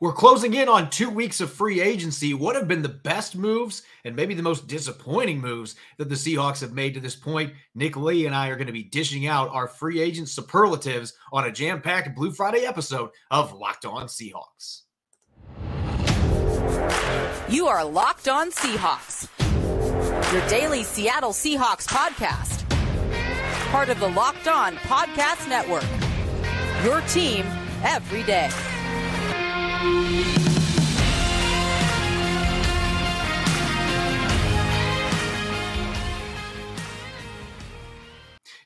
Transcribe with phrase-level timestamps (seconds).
[0.00, 2.34] We're closing in on two weeks of free agency.
[2.34, 6.60] What have been the best moves and maybe the most disappointing moves that the Seahawks
[6.62, 7.52] have made to this point?
[7.74, 11.44] Nick Lee and I are going to be dishing out our free agent superlatives on
[11.44, 14.82] a jam packed Blue Friday episode of Locked On Seahawks.
[17.48, 19.28] You are Locked On Seahawks,
[20.32, 22.68] your daily Seattle Seahawks podcast,
[23.70, 25.84] part of the Locked On Podcast Network.
[26.84, 27.46] Your team
[27.84, 28.50] every day.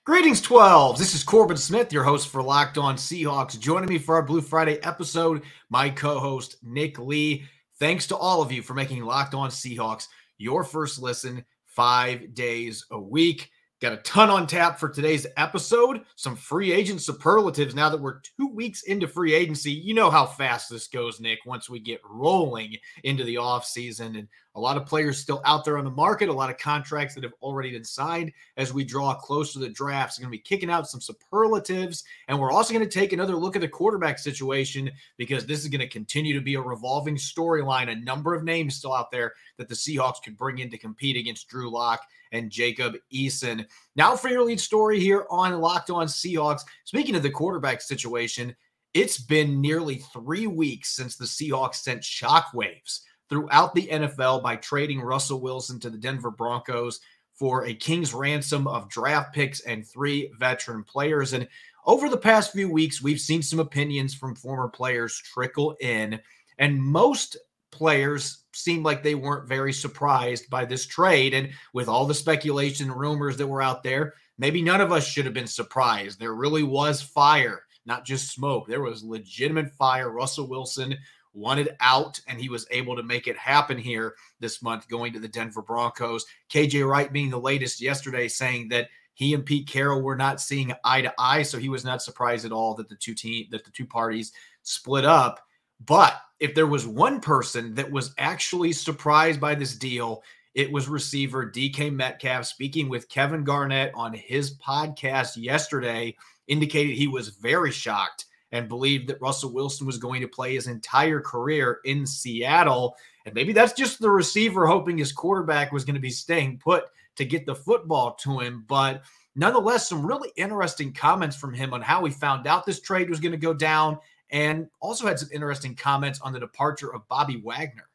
[0.05, 0.98] Greetings, 12s.
[0.98, 3.59] This is Corbin Smith, your host for Locked On Seahawks.
[3.59, 7.45] Joining me for our Blue Friday episode, my co host, Nick Lee.
[7.79, 12.87] Thanks to all of you for making Locked On Seahawks your first listen five days
[12.91, 13.51] a week.
[13.80, 16.00] Got a ton on tap for today's episode.
[16.16, 19.70] Some free agent superlatives now that we're two weeks into free agency.
[19.70, 24.18] You know how fast this goes, Nick, once we get rolling into the offseason.
[24.18, 24.27] And
[24.59, 27.23] a lot of players still out there on the market, a lot of contracts that
[27.23, 30.14] have already been signed as we draw close to the draft.
[30.14, 32.02] So, going to be kicking out some superlatives.
[32.26, 35.68] And we're also going to take another look at the quarterback situation because this is
[35.68, 37.88] going to continue to be a revolving storyline.
[37.88, 41.16] A number of names still out there that the Seahawks could bring in to compete
[41.16, 42.01] against Drew Lock
[42.32, 43.64] and Jacob Eason.
[43.95, 46.62] Now, for your lead story here on Locked On Seahawks.
[46.84, 48.56] Speaking of the quarterback situation,
[48.92, 55.01] it's been nearly three weeks since the Seahawks sent shockwaves throughout the NFL by trading
[55.01, 57.01] Russell Wilson to the Denver Broncos
[57.35, 61.32] for a king's ransom of draft picks and three veteran players.
[61.32, 61.46] And
[61.87, 66.20] over the past few weeks, we've seen some opinions from former players trickle in,
[66.59, 67.37] and most
[67.70, 71.32] players seemed like they weren't very surprised by this trade.
[71.32, 75.06] And with all the speculation and rumors that were out there, maybe none of us
[75.06, 76.19] should have been surprised.
[76.19, 78.66] There really was fire, not just smoke.
[78.66, 80.10] There was legitimate fire.
[80.10, 80.97] Russell Wilson
[81.39, 85.21] wanted out, and he was able to make it happen here this month, going to
[85.21, 86.27] the Denver Broncos.
[86.50, 90.72] KJ Wright being the latest yesterday, saying that he and Pete Carroll were not seeing
[90.84, 93.65] eye to eye, so he was not surprised at all that the two team that
[93.65, 94.32] the two parties
[94.62, 95.41] split up.
[95.84, 100.22] But if there was one person that was actually surprised by this deal,
[100.54, 106.16] it was receiver DK Metcalf speaking with Kevin Garnett on his podcast yesterday,
[106.47, 110.66] indicated he was very shocked and believed that Russell Wilson was going to play his
[110.66, 112.97] entire career in Seattle.
[113.26, 116.84] And maybe that's just the receiver hoping his quarterback was going to be staying put
[117.16, 118.64] to get the football to him.
[118.66, 119.03] But
[119.36, 123.20] nonetheless, some really interesting comments from him on how he found out this trade was
[123.20, 123.98] going to go down
[124.31, 127.88] and also had some interesting comments on the departure of Bobby Wagner.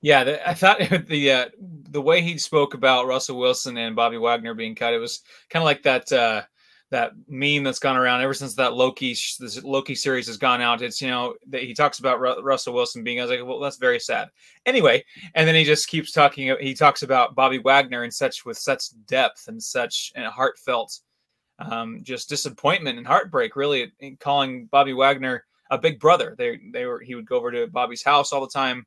[0.00, 4.18] Yeah, the, I thought the uh, the way he spoke about Russell Wilson and Bobby
[4.18, 6.42] Wagner being cut, it was kind of like that uh,
[6.90, 10.82] that meme that's gone around ever since that Loki this Loki series has gone out.
[10.82, 13.18] It's you know that he talks about Ru- Russell Wilson being.
[13.18, 14.28] I was like, well, that's very sad.
[14.66, 15.04] Anyway,
[15.34, 16.54] and then he just keeps talking.
[16.60, 21.00] He talks about Bobby Wagner and such with such depth and such and heartfelt,
[21.58, 23.56] um, just disappointment and heartbreak.
[23.56, 26.36] Really, calling Bobby Wagner a big brother.
[26.38, 28.86] They they were he would go over to Bobby's house all the time,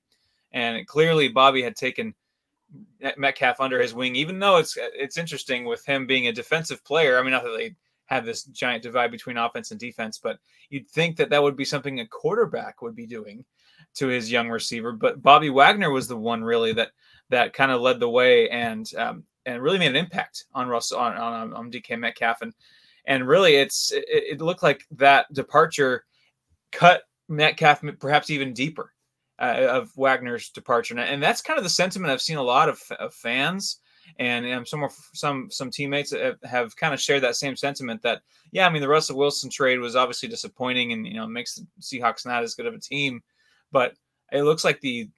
[0.54, 2.16] and clearly Bobby had taken
[3.18, 4.16] Metcalf under his wing.
[4.16, 7.20] Even though it's it's interesting with him being a defensive player.
[7.20, 7.76] I mean, not that they
[8.10, 10.20] have this giant divide between offense and defense.
[10.22, 10.40] But
[10.70, 13.46] you'd think that that would be something a quarterback would be doing
[13.96, 14.92] to his young receiver.
[14.92, 16.92] But Bobby Wagner was the one really that
[17.30, 21.00] that kind of led the way and um, and really made an impact on Russell
[21.00, 22.54] on, on, on DK Metcalf and
[23.06, 26.06] and really it's it, it, looked like that departure
[26.72, 28.92] cut Metcalf perhaps even deeper
[29.40, 32.70] uh, of Wagner's departure and, and that's kind of the sentiment I've seen a lot
[32.70, 33.80] of, of fans
[34.18, 38.22] and um, some some some teammates have, have, kind of shared that same sentiment that
[38.52, 41.68] yeah, I mean the Russell Wilson trade was obviously disappointing and you know makes the
[41.82, 43.22] Seahawks not as good of a team,
[43.72, 43.94] but
[44.32, 45.10] it looks like the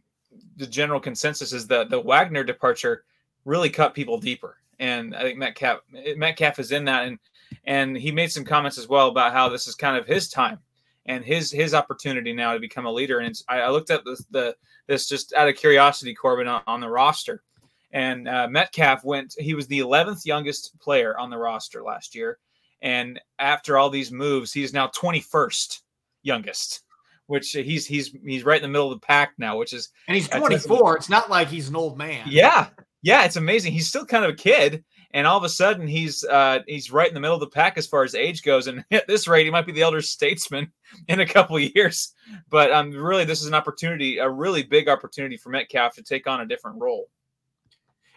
[0.58, 3.04] the general consensus is that the Wagner departure
[3.46, 5.80] really cut people deeper, and I think Metcalf
[6.16, 7.20] Metcalf is in that, and
[7.66, 10.60] and he made some comments as well about how this is kind of his time
[11.06, 13.20] and his his opportunity now to become a leader.
[13.20, 14.56] And I, I, looked at the, the
[14.88, 17.44] this just out of curiosity, Corbin, on, on the roster,
[17.94, 22.38] and uh, Metcalf went, he was the 11th youngest player on the roster last year.
[22.82, 25.82] And after all these moves, he's now 21st
[26.24, 26.84] youngest,
[27.28, 30.16] which he's he's he's right in the middle of the pack now, which is and
[30.16, 30.98] he's 24.
[30.98, 32.26] It's not like he's an old man.
[32.28, 32.70] Yeah,
[33.04, 33.74] yeah, it's amazing.
[33.74, 37.08] He's still kind of a kid, and all of a sudden he's uh, he's right
[37.08, 38.66] in the middle of the pack as far as age goes.
[38.68, 40.72] And at this rate, he might be the elder statesman
[41.08, 42.14] in a couple of years.
[42.50, 46.28] But um, really, this is an opportunity, a really big opportunity for Metcalf to take
[46.28, 47.10] on a different role.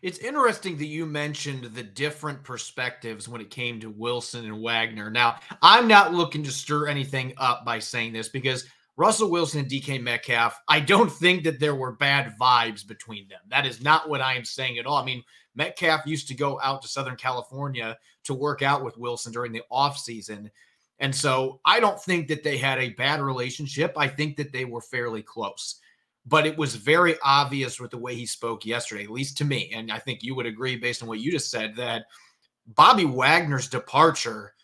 [0.04, 5.10] It's interesting that you mentioned the different perspectives when it came to Wilson and Wagner.
[5.10, 8.66] Now, I'm not looking to stir anything up by saying this because
[8.98, 13.40] Russell Wilson and DK Metcalf, I don't think that there were bad vibes between them.
[13.48, 14.98] That is not what I am saying at all.
[14.98, 15.22] I mean,
[15.54, 19.62] Metcalf used to go out to Southern California to work out with Wilson during the
[19.72, 20.50] offseason.
[20.98, 23.94] And so I don't think that they had a bad relationship.
[23.96, 25.80] I think that they were fairly close.
[26.26, 29.70] But it was very obvious with the way he spoke yesterday, at least to me.
[29.74, 32.06] And I think you would agree based on what you just said that
[32.66, 34.54] Bobby Wagner's departure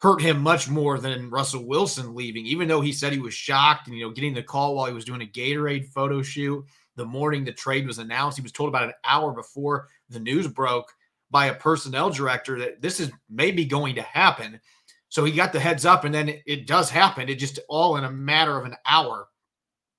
[0.00, 3.88] hurt him much more than Russell Wilson leaving, even though he said he was shocked
[3.88, 6.64] and, you know, getting the call while he was doing a Gatorade photo shoot
[6.98, 8.36] the morning the trade was announced.
[8.36, 10.92] He was told about an hour before the news broke
[11.30, 14.60] by a personnel director that this is maybe going to happen.
[15.08, 17.30] So he got the heads up, and then it, does happen.
[17.30, 19.27] It just all in a matter of an hour.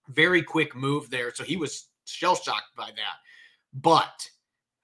[0.10, 1.34] Very quick move there.
[1.34, 3.18] So he was shell shocked by that.
[3.74, 4.30] But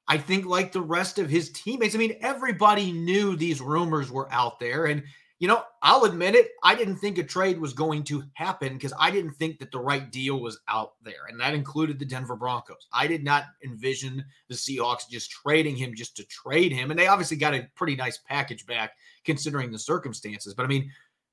[0.07, 4.31] I think, like the rest of his teammates, I mean, everybody knew these rumors were
[4.31, 4.85] out there.
[4.85, 5.03] And,
[5.39, 8.93] you know, I'll admit it, I didn't think a trade was going to happen because
[8.99, 11.25] I didn't think that the right deal was out there.
[11.27, 12.87] And that included the Denver Broncos.
[12.93, 16.91] I did not envision the Seahawks just trading him just to trade him.
[16.91, 18.91] And they obviously got a pretty nice package back
[19.25, 20.53] considering the circumstances.
[20.53, 20.91] But I mean,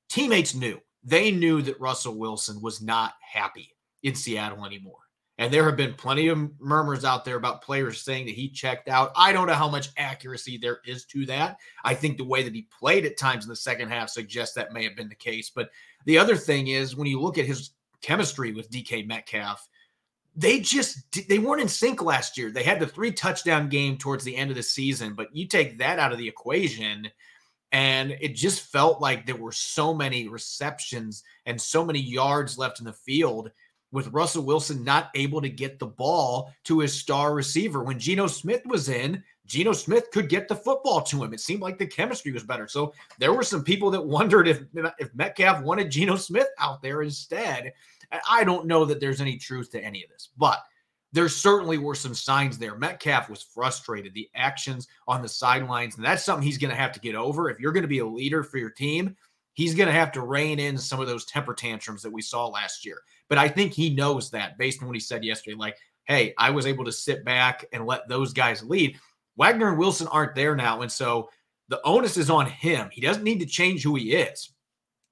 [0.09, 0.81] teammates knew.
[1.03, 3.73] They knew that Russell Wilson was not happy
[4.03, 4.97] in Seattle anymore.
[5.39, 8.87] And there have been plenty of murmurs out there about players saying that he checked
[8.87, 9.11] out.
[9.15, 11.57] I don't know how much accuracy there is to that.
[11.83, 14.73] I think the way that he played at times in the second half suggests that
[14.73, 15.49] may have been the case.
[15.49, 15.71] But
[16.05, 17.71] the other thing is when you look at his
[18.01, 19.67] chemistry with DK Metcalf,
[20.35, 22.51] they just they weren't in sync last year.
[22.51, 25.77] They had the three touchdown game towards the end of the season, but you take
[25.79, 27.09] that out of the equation
[27.71, 32.79] and it just felt like there were so many receptions and so many yards left
[32.79, 33.49] in the field
[33.93, 37.83] with Russell Wilson not able to get the ball to his star receiver.
[37.83, 41.31] When Geno Smith was in, Geno Smith could get the football to him.
[41.31, 42.67] It seemed like the chemistry was better.
[42.67, 44.63] So there were some people that wondered if
[44.97, 47.71] if Metcalf wanted Geno Smith out there instead.
[48.29, 50.59] I don't know that there's any truth to any of this, but
[51.13, 52.75] there certainly were some signs there.
[52.75, 56.91] Metcalf was frustrated, the actions on the sidelines, and that's something he's going to have
[56.93, 57.49] to get over.
[57.49, 59.15] If you're going to be a leader for your team,
[59.53, 62.47] he's going to have to rein in some of those temper tantrums that we saw
[62.47, 63.01] last year.
[63.29, 65.55] But I think he knows that based on what he said yesterday.
[65.55, 68.99] Like, hey, I was able to sit back and let those guys lead.
[69.37, 70.81] Wagner and Wilson aren't there now.
[70.81, 71.29] And so
[71.69, 72.89] the onus is on him.
[72.91, 74.51] He doesn't need to change who he is,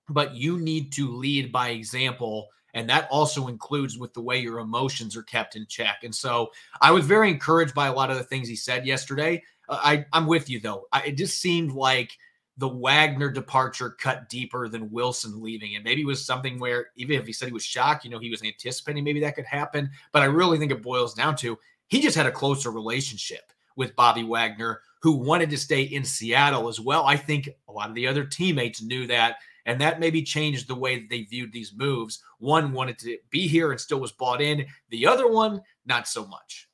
[0.10, 2.50] but you need to lead by example.
[2.74, 6.00] And that also includes with the way your emotions are kept in check.
[6.04, 6.52] And so
[6.82, 9.44] I was very encouraged by a lot of the things he said yesterday.
[9.70, 10.88] Uh, I, I'm with you, though.
[10.92, 12.18] I, it just seemed like–
[12.57, 15.75] the Wagner departure cut deeper than Wilson leaving.
[15.75, 18.19] And maybe it was something where even if he said he was shocked, you know,
[18.19, 19.89] he was anticipating maybe that could happen.
[20.12, 21.57] But I really think it boils down to
[21.88, 26.68] he just had a closer relationship with Bobby Wagner, who wanted to stay in Seattle
[26.68, 27.06] as well.
[27.06, 29.38] I think a lot of the other teammates knew that.
[29.65, 32.24] And that maybe changed the way that they viewed these moves.
[32.39, 34.65] One wanted to be here and still was bought in.
[34.89, 36.68] The other one, not so much.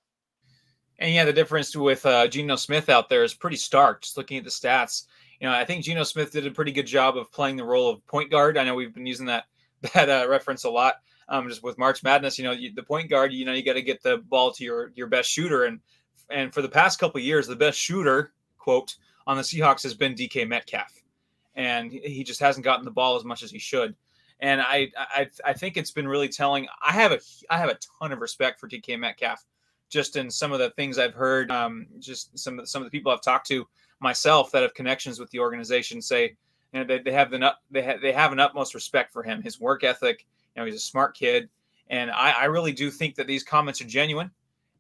[1.00, 4.02] And yeah, the difference with uh, Geno Smith out there is pretty stark.
[4.02, 5.04] Just looking at the stats,
[5.40, 7.90] you know, I think Geno Smith did a pretty good job of playing the role
[7.90, 8.58] of point guard.
[8.58, 9.46] I know we've been using that
[9.94, 10.96] that uh, reference a lot.
[11.30, 13.74] Um, just with March Madness, you know, you, the point guard, you know, you got
[13.74, 15.80] to get the ball to your your best shooter, and
[16.30, 18.96] and for the past couple years, the best shooter quote
[19.28, 20.94] on the Seahawks has been DK Metcalf,
[21.56, 23.96] and he just hasn't gotten the ball as much as he should.
[24.40, 26.68] And I I I think it's been really telling.
[26.84, 27.20] I have a
[27.50, 29.46] I have a ton of respect for DK Metcalf,
[29.90, 32.92] just in some of the things I've heard, um, just some of some of the
[32.92, 33.68] people I've talked to
[34.00, 36.36] myself that have connections with the organization say
[36.74, 39.42] you know they, they have the they have they have an utmost respect for him
[39.42, 40.26] his work ethic
[40.58, 41.50] you know he's a smart kid.
[41.90, 44.32] And I, I really do think that these comments are genuine.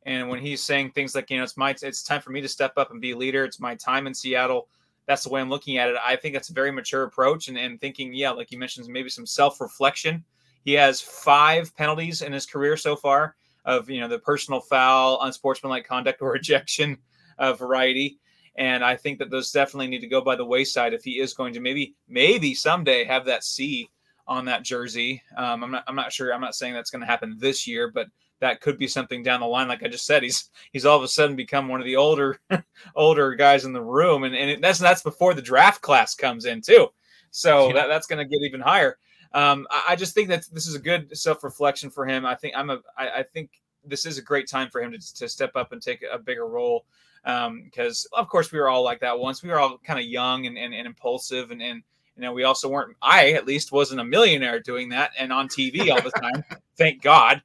[0.06, 2.48] And when he's saying things like you know it's my it's time for me to
[2.48, 3.46] step up and be a leader.
[3.46, 4.68] It's my time in seattle.
[5.06, 5.96] That's the way i'm looking at it.
[6.04, 9.10] I think that's a very mature approach and, and thinking yeah like you mentioned maybe
[9.10, 10.24] some self-reflection.
[10.66, 15.20] He has five penalties in his career so far of you know the personal foul
[15.22, 16.98] unsportsmanlike conduct or ejection
[17.38, 18.18] uh, variety
[18.58, 21.34] and I think that those definitely need to go by the wayside if he is
[21.34, 23.90] going to maybe maybe someday have that C
[24.28, 25.22] on that jersey.
[25.38, 26.34] Um, I'm not I'm not sure.
[26.34, 28.08] I'm not saying that's going to happen this year, but
[28.40, 29.68] that could be something down the line.
[29.68, 32.40] Like I just said, he's he's all of a sudden become one of the older
[32.96, 36.62] older guys in the room, and and that's that's before the draft class comes in
[36.62, 36.88] too.
[37.32, 37.74] So yeah.
[37.74, 38.98] that, that's going to get even higher.
[39.34, 42.26] Um, I, I, just think that this is a good self reflection for him.
[42.26, 43.52] I think I'm a I, I think
[43.86, 46.48] this is a great time for him to, to step up and take a bigger
[46.48, 46.86] role
[47.24, 49.44] because um, of course we were all like that once.
[49.44, 51.84] We were all kind of young and, and, and impulsive, and, and
[52.16, 52.96] you know we also weren't.
[53.02, 56.44] I at least wasn't a millionaire doing that and on TV all the time.
[56.78, 57.42] thank God,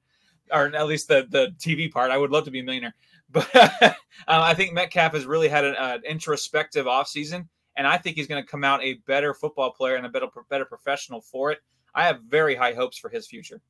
[0.53, 2.11] or at least the the TV part.
[2.11, 2.95] I would love to be a millionaire,
[3.31, 3.93] but uh,
[4.29, 8.43] I think Metcalf has really had an, uh, introspective offseason, and I think he's going
[8.43, 11.59] to come out a better football player and a better better professional for it.
[11.95, 13.61] I have very high hopes for his future.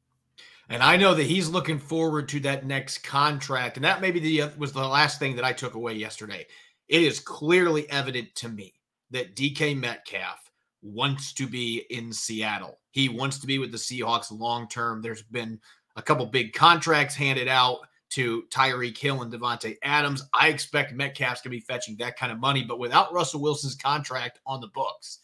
[0.69, 3.77] And I know that he's looking forward to that next contract.
[3.77, 6.47] And that maybe the uh, was the last thing that I took away yesterday.
[6.89, 8.75] It is clearly evident to me
[9.11, 10.51] that DK Metcalf
[10.83, 12.79] wants to be in Seattle.
[12.91, 15.01] He wants to be with the Seahawks long term.
[15.01, 15.61] There's been
[15.97, 20.25] a couple big contracts handed out to Tyreek Hill and Davante Adams.
[20.35, 23.75] I expect Metcalf's going to be fetching that kind of money, but without Russell Wilson's
[23.75, 25.21] contract on the books,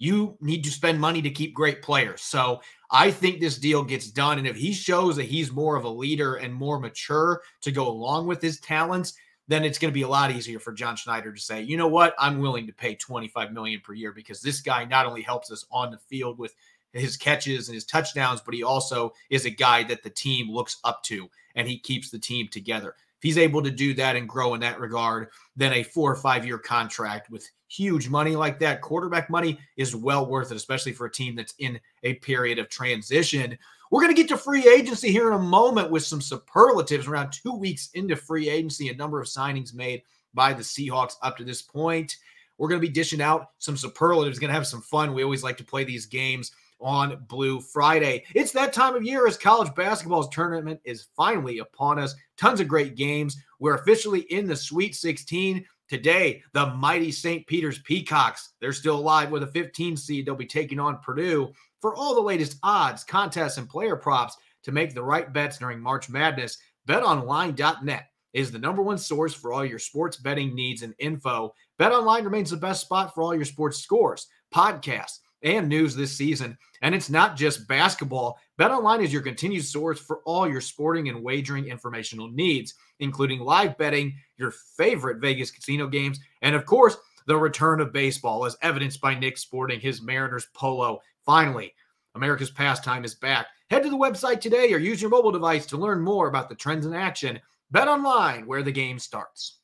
[0.00, 2.22] you need to spend money to keep great players.
[2.22, 4.38] So I think this deal gets done.
[4.38, 7.86] And if he shows that he's more of a leader and more mature to go
[7.86, 9.12] along with his talents,
[9.46, 11.86] then it's going to be a lot easier for John Schneider to say, you know
[11.86, 15.52] what, I'm willing to pay 25 million per year because this guy not only helps
[15.52, 16.54] us on the field with
[16.94, 20.78] his catches and his touchdowns, but he also is a guy that the team looks
[20.82, 22.94] up to and he keeps the team together.
[23.20, 26.16] If he's able to do that and grow in that regard, then a four or
[26.16, 30.92] five year contract with huge money like that, quarterback money, is well worth it, especially
[30.92, 33.58] for a team that's in a period of transition.
[33.90, 37.32] We're going to get to free agency here in a moment with some superlatives around
[37.32, 40.00] two weeks into free agency, a number of signings made
[40.32, 42.16] by the Seahawks up to this point.
[42.56, 45.12] We're going to be dishing out some superlatives, going to have some fun.
[45.12, 48.24] We always like to play these games on Blue Friday.
[48.34, 52.14] It's that time of year as college basketball's tournament is finally upon us.
[52.36, 53.36] Tons of great games.
[53.58, 55.64] We're officially in the Sweet 16.
[55.88, 57.46] Today, the mighty St.
[57.46, 60.24] Peter's Peacocks, they're still alive with a 15 seed.
[60.24, 61.52] They'll be taking on Purdue.
[61.80, 65.80] For all the latest odds, contests, and player props to make the right bets during
[65.80, 70.94] March Madness, betonline.net is the number one source for all your sports betting needs and
[70.98, 71.52] info.
[71.78, 76.56] BetOnline remains the best spot for all your sports scores, podcasts, and news this season.
[76.82, 78.38] And it's not just basketball.
[78.58, 83.76] BetOnline is your continued source for all your sporting and wagering informational needs, including live
[83.78, 89.00] betting, your favorite Vegas casino games, and of course, the return of baseball, as evidenced
[89.00, 91.00] by Nick sporting his Mariners polo.
[91.24, 91.72] Finally,
[92.14, 93.46] America's pastime is back.
[93.70, 96.54] Head to the website today or use your mobile device to learn more about the
[96.54, 97.38] trends in action.
[97.70, 99.58] Bet online where the game starts.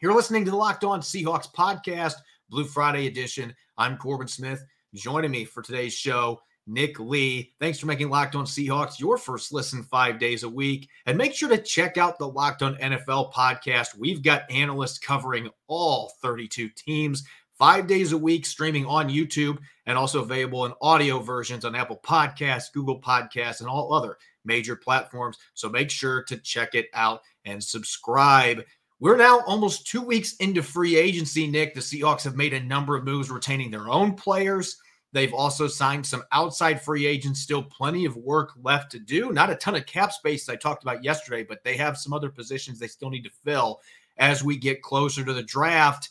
[0.00, 2.14] You're listening to the Locked On Seahawks podcast,
[2.48, 3.54] Blue Friday edition.
[3.76, 4.64] I'm Corbin Smith.
[4.94, 7.52] Joining me for today's show, Nick Lee.
[7.58, 10.88] Thanks for making Locked On Seahawks your first listen five days a week.
[11.04, 13.98] And make sure to check out the Locked On NFL podcast.
[13.98, 17.24] We've got analysts covering all 32 teams
[17.58, 22.00] five days a week, streaming on YouTube and also available in audio versions on Apple
[22.04, 25.38] Podcasts, Google Podcasts, and all other major platforms.
[25.54, 28.62] So make sure to check it out and subscribe.
[29.00, 31.74] We're now almost two weeks into free agency, Nick.
[31.74, 34.76] The Seahawks have made a number of moves retaining their own players.
[35.12, 39.32] They've also signed some outside free agents, still plenty of work left to do.
[39.32, 42.30] Not a ton of cap space I talked about yesterday, but they have some other
[42.30, 43.80] positions they still need to fill
[44.16, 46.10] as we get closer to the draft.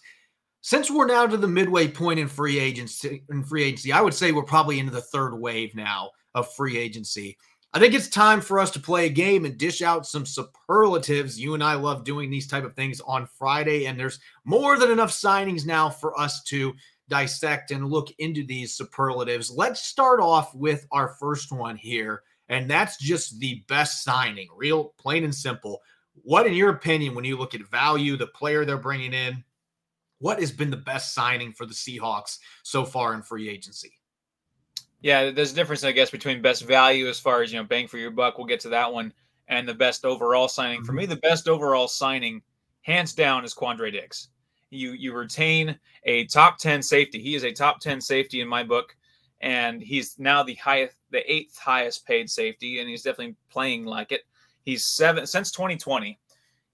[0.61, 4.13] Since we're now to the midway point in free agency, in free agency, I would
[4.13, 7.37] say we're probably into the third wave now of free agency.
[7.75, 11.39] I think it's time for us to play a game and dish out some superlatives.
[11.39, 14.91] You and I love doing these type of things on Friday, and there's more than
[14.91, 16.73] enough signings now for us to
[17.09, 19.49] dissect and look into these superlatives.
[19.49, 24.93] Let's start off with our first one here, and that's just the best signing, real
[24.99, 25.81] plain and simple.
[26.21, 29.43] What, in your opinion, when you look at value, the player they're bringing in,
[30.19, 33.93] what has been the best signing for the Seahawks so far in free agency?
[35.03, 37.87] Yeah, there's a difference, I guess, between best value as far as you know, bang
[37.87, 38.37] for your buck.
[38.37, 39.13] We'll get to that one,
[39.47, 40.83] and the best overall signing.
[40.83, 41.11] For me, mm-hmm.
[41.11, 42.41] the best overall signing,
[42.81, 44.29] hands down, is Quandre Diggs
[44.73, 47.21] you you retain a top 10 safety.
[47.21, 48.95] He is a top 10 safety in my book
[49.41, 54.11] and he's now the highest the eighth highest paid safety and he's definitely playing like
[54.11, 54.21] it.
[54.63, 56.19] He's seven since 2020.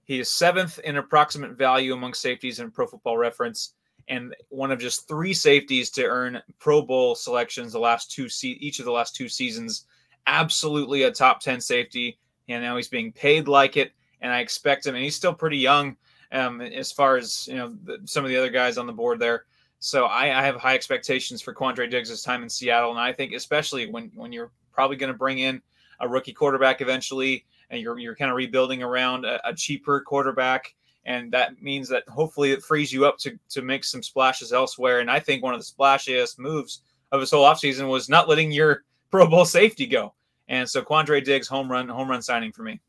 [0.05, 3.75] He is seventh in approximate value among safeties in Pro Football Reference
[4.09, 8.57] and one of just three safeties to earn Pro Bowl selections the last two se-
[8.59, 9.85] each of the last two seasons.
[10.27, 14.85] Absolutely a top 10 safety and now he's being paid like it and I expect
[14.85, 15.95] him and he's still pretty young
[16.31, 19.19] um, as far as you know the, some of the other guys on the board
[19.19, 19.45] there.
[19.79, 23.33] So I, I have high expectations for Quandre Diggs' time in Seattle, and I think
[23.33, 25.61] especially when when you're probably going to bring in
[25.99, 30.75] a rookie quarterback eventually, and you're you're kind of rebuilding around a, a, cheaper quarterback,
[31.05, 34.99] and that means that hopefully it frees you up to to make some splashes elsewhere.
[34.99, 38.51] And I think one of the splashiest moves of this whole offseason was not letting
[38.51, 40.13] your Pro Bowl safety go.
[40.47, 42.79] And so Quandre Diggs home run home run signing for me.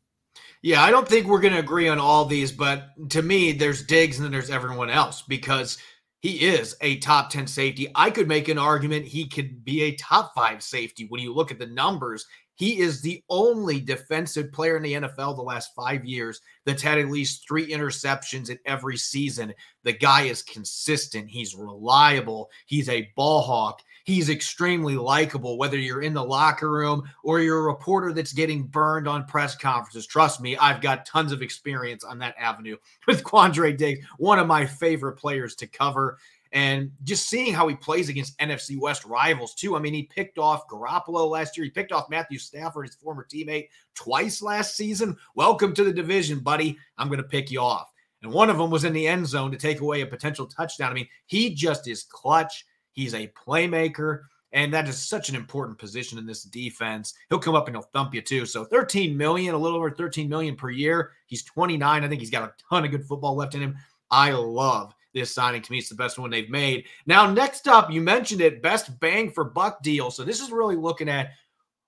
[0.61, 3.83] Yeah, I don't think we're going to agree on all these, but to me, there's
[3.83, 5.79] Diggs and then there's everyone else because
[6.19, 7.87] he is a top 10 safety.
[7.95, 11.49] I could make an argument he could be a top five safety when you look
[11.49, 12.27] at the numbers
[12.61, 16.99] He is the only defensive player in the NFL the last five years that's had
[16.99, 19.51] at least three interceptions in every season.
[19.81, 21.27] The guy is consistent.
[21.27, 22.51] He's reliable.
[22.67, 23.81] He's a ball hawk.
[24.03, 28.67] He's extremely likable, whether you're in the locker room or you're a reporter that's getting
[28.67, 30.05] burned on press conferences.
[30.05, 32.77] Trust me, I've got tons of experience on that avenue
[33.07, 36.19] with Quandre Diggs, one of my favorite players to cover.
[36.53, 39.75] And just seeing how he plays against NFC West rivals, too.
[39.75, 41.63] I mean, he picked off Garoppolo last year.
[41.63, 45.15] He picked off Matthew Stafford, his former teammate, twice last season.
[45.33, 46.77] Welcome to the division, buddy.
[46.97, 47.91] I'm going to pick you off.
[48.21, 50.91] And one of them was in the end zone to take away a potential touchdown.
[50.91, 52.65] I mean, he just is clutch.
[52.91, 54.23] He's a playmaker.
[54.53, 57.13] And that is such an important position in this defense.
[57.29, 58.45] He'll come up and he'll thump you too.
[58.45, 61.11] So 13 million, a little over 13 million per year.
[61.27, 62.03] He's 29.
[62.03, 63.77] I think he's got a ton of good football left in him.
[64.11, 65.61] I love this signing.
[65.61, 66.85] To me, it's the best one they've made.
[67.05, 70.11] Now, next up, you mentioned it, best bang for buck deal.
[70.11, 71.31] So this is really looking at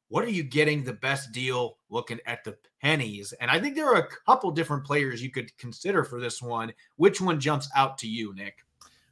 [0.10, 3.34] what are you getting the best deal looking at the pennies?
[3.42, 6.72] And I think there are a couple different players you could consider for this one.
[6.98, 8.60] Which one jumps out to you, Nick?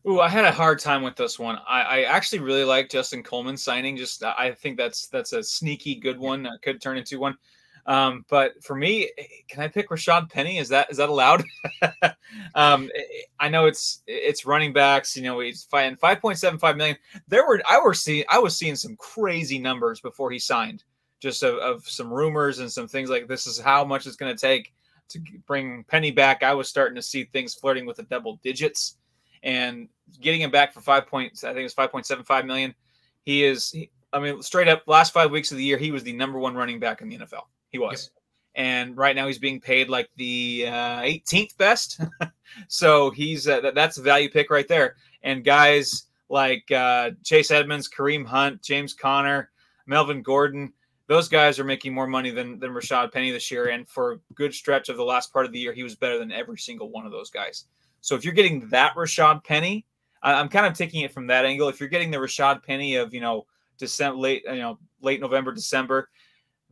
[0.08, 1.58] Ooh, I had a hard time with this one.
[1.68, 3.98] I, I actually really like Justin Coleman signing.
[3.98, 6.44] Just I think that's that's a sneaky good one.
[6.44, 7.38] That could turn into one.
[7.86, 10.58] Um, but for me, eh, can I pick Rashad Penny?
[10.58, 11.44] Is that is that allowed?
[12.56, 13.02] um, eh,
[13.40, 15.16] I know it's it's running backs.
[15.16, 16.98] You know, he's fighting five point seven five million.
[17.28, 20.84] There were I were seeing I was seeing some crazy numbers before he signed,
[21.20, 24.36] just of, of some rumors and some things like this is how much it's going
[24.36, 24.74] to take
[25.10, 26.44] to bring Penny back.
[26.44, 28.98] I was starting to see things flirting with the double digits,
[29.44, 31.44] and getting him back for five points.
[31.44, 32.76] I think it's five point seven five million.
[33.24, 33.72] He is.
[33.72, 36.38] He, I mean, straight up, last five weeks of the year, he was the number
[36.38, 37.44] one running back in the NFL.
[37.72, 38.12] He was.
[38.14, 38.22] Yep.
[38.54, 42.02] And right now he's being paid like the uh, 18th best.
[42.68, 44.96] so he's uh, that's a value pick right there.
[45.24, 49.52] And guys like uh, Chase Edmonds, Kareem Hunt, James Conner,
[49.86, 50.74] Melvin Gordon,
[51.08, 53.68] those guys are making more money than, than Rashad Penny this year.
[53.68, 56.18] And for a good stretch of the last part of the year, he was better
[56.18, 57.66] than every single one of those guys.
[58.00, 59.86] So if you're getting that Rashad Penny,
[60.24, 61.68] I'm kind of taking it from that angle.
[61.68, 63.46] If you're getting the Rashad Penny of, you know,
[63.78, 66.10] December, late, you know, late November, December,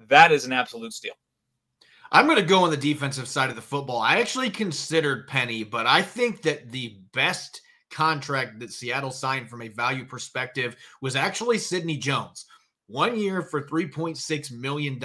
[0.07, 1.13] that is an absolute steal.
[2.11, 3.99] I'm going to go on the defensive side of the football.
[3.99, 9.61] I actually considered Penny, but I think that the best contract that Seattle signed from
[9.61, 12.45] a value perspective was actually Sidney Jones.
[12.87, 14.99] One year for $3.6 million.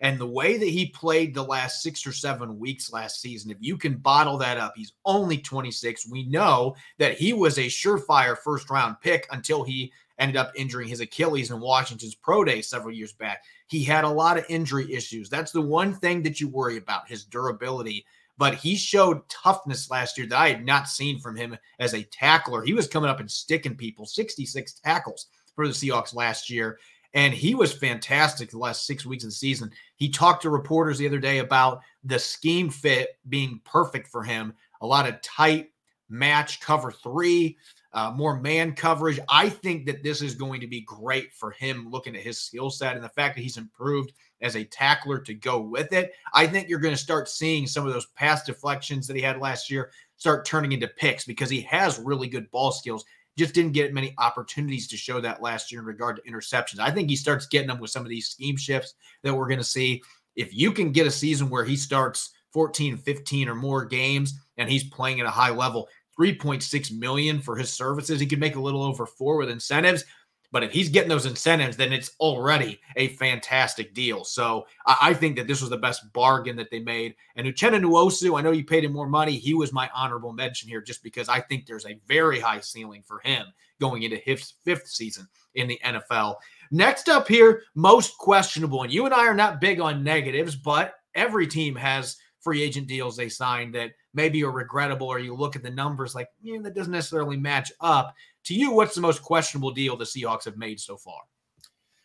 [0.00, 3.56] And the way that he played the last six or seven weeks last season, if
[3.58, 6.08] you can bottle that up, he's only 26.
[6.08, 10.86] We know that he was a surefire first round pick until he ended up injuring
[10.86, 13.42] his Achilles in Washington's pro day several years back.
[13.70, 15.30] He had a lot of injury issues.
[15.30, 18.04] That's the one thing that you worry about his durability.
[18.36, 22.02] But he showed toughness last year that I had not seen from him as a
[22.02, 22.62] tackler.
[22.62, 26.78] He was coming up and sticking people, 66 tackles for the Seahawks last year.
[27.14, 29.70] And he was fantastic the last six weeks of the season.
[29.94, 34.52] He talked to reporters the other day about the scheme fit being perfect for him.
[34.80, 35.70] A lot of tight
[36.08, 37.56] match cover three,
[37.92, 39.18] uh, more man coverage.
[39.28, 42.70] I think that this is going to be great for him looking at his skill
[42.70, 46.12] set and the fact that he's improved as a tackler to go with it.
[46.32, 49.38] I think you're going to start seeing some of those pass deflections that he had
[49.38, 53.04] last year start turning into picks because he has really good ball skills.
[53.36, 56.78] Just didn't get many opportunities to show that last year in regard to interceptions.
[56.78, 59.58] I think he starts getting them with some of these scheme shifts that we're going
[59.58, 60.02] to see.
[60.36, 64.68] If you can get a season where he starts 14, 15 or more games and
[64.68, 65.88] he's playing at a high level,
[66.20, 68.20] 3.6 million for his services.
[68.20, 70.04] He could make a little over four with incentives.
[70.52, 74.24] But if he's getting those incentives, then it's already a fantastic deal.
[74.24, 77.14] So I, think that this was the best bargain that they made.
[77.36, 79.36] And Uchenna Nwosu, I know you paid him more money.
[79.36, 83.04] He was my honorable mention here just because I think there's a very high ceiling
[83.06, 83.46] for him
[83.80, 86.34] going into his fifth season in the NFL.
[86.72, 88.82] Next up here, most questionable.
[88.82, 92.88] And you and I are not big on negatives, but every team has free agent
[92.88, 96.58] deals they signed that maybe are regrettable, or you look at the numbers like, yeah,
[96.62, 98.14] that doesn't necessarily match up.
[98.44, 101.20] To you, what's the most questionable deal the Seahawks have made so far?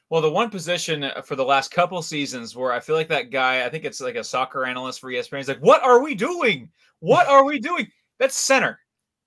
[0.09, 3.31] Well, the one position uh, for the last couple seasons where I feel like that
[3.31, 6.13] guy, I think it's like a soccer analyst for ESPN, he's like, What are we
[6.13, 6.69] doing?
[6.99, 7.87] What are we doing?
[8.19, 8.79] That's center.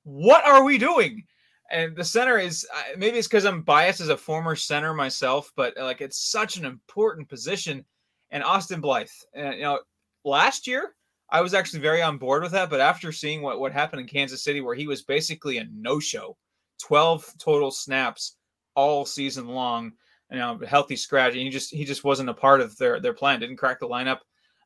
[0.05, 1.25] What are we doing?
[1.71, 5.75] And the center is maybe it's because I'm biased as a former center myself, but
[5.77, 7.85] like it's such an important position.
[8.31, 9.81] And Austin Blythe, and you know,
[10.25, 10.95] last year
[11.31, 12.71] I was actually very on board with that.
[12.71, 16.01] But after seeing what, what happened in Kansas City, where he was basically a no
[16.01, 16.37] show,
[16.83, 18.37] 12 total snaps
[18.75, 19.93] all season long,
[20.31, 23.14] you know, healthy scratch, and he just he just wasn't a part of their their
[23.14, 23.41] plan.
[23.41, 24.19] Didn't crack the lineup.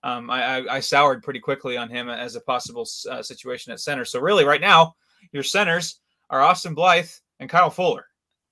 [0.05, 3.79] Um, I, I, I soured pretty quickly on him as a possible uh, situation at
[3.79, 4.05] center.
[4.05, 4.95] So really, right now,
[5.31, 8.07] your centers are Austin Blythe and Kyle Fuller.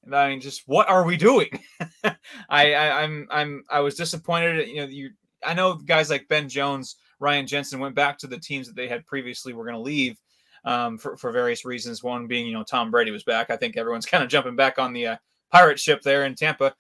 [0.04, 1.48] And I mean, just what are we doing?
[2.48, 4.68] I, I I'm I'm I was disappointed.
[4.68, 5.10] You know, you
[5.44, 8.88] I know guys like Ben Jones, Ryan Jensen went back to the teams that they
[8.88, 10.18] had previously were going to leave
[10.64, 12.02] um, for for various reasons.
[12.02, 13.50] One being, you know, Tom Brady was back.
[13.50, 15.16] I think everyone's kind of jumping back on the uh,
[15.52, 16.74] pirate ship there in Tampa.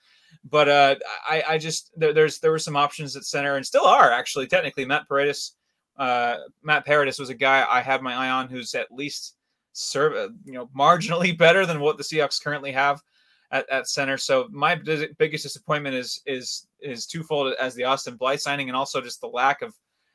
[0.48, 0.94] But uh,
[1.28, 4.46] I, I just there, there's there were some options at center and still are actually
[4.46, 5.52] technically Matt Paradis.
[5.98, 9.36] Uh, Matt Paradis was a guy I have my eye on who's at least
[9.72, 13.02] serve uh, you know marginally better than what the Seahawks currently have
[13.50, 14.16] at, at center.
[14.16, 19.00] So my biggest disappointment is is is twofold as the Austin Blythe signing and also
[19.00, 19.74] just the lack of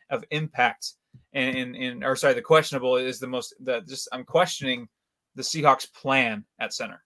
[0.09, 0.93] of impact
[1.33, 4.87] and in, in or sorry the questionable is the most the just I'm questioning
[5.35, 7.01] the Seahawks plan at center.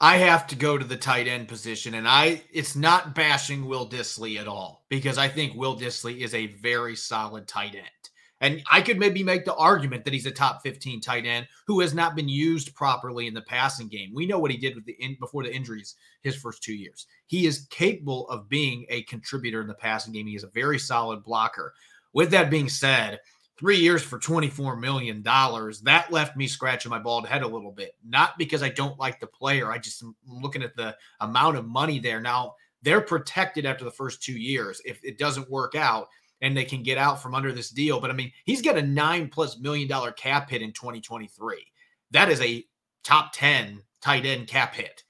[0.00, 3.88] I have to go to the tight end position, and I it's not bashing Will
[3.88, 8.01] Dissly at all because I think Will Dissly is a very solid tight end.
[8.42, 11.78] And I could maybe make the argument that he's a top 15 tight end who
[11.80, 14.10] has not been used properly in the passing game.
[14.12, 17.06] We know what he did with the in, before the injuries his first two years.
[17.26, 20.26] He is capable of being a contributor in the passing game.
[20.26, 21.72] He is a very solid blocker.
[22.12, 23.20] With that being said,
[23.56, 27.94] three years for $24 million, that left me scratching my bald head a little bit.
[28.04, 29.70] Not because I don't like the player.
[29.70, 32.20] I just am looking at the amount of money there.
[32.20, 34.82] Now, they're protected after the first two years.
[34.84, 36.08] If it doesn't work out,
[36.42, 38.00] and they can get out from under this deal.
[38.00, 41.64] But I mean, he's got a nine plus million dollar cap hit in 2023.
[42.10, 42.64] That is a
[43.04, 45.04] top 10 tight end cap hit.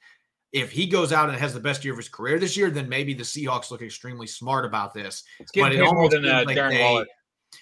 [0.53, 2.87] If he goes out and has the best year of his career this year, then
[2.87, 5.25] maybe the Seahawks look extremely smart about this.
[5.55, 7.05] but it almost than uh, like they,